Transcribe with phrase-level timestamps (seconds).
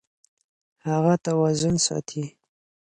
[0.87, 2.23] هغه توازن ساتي.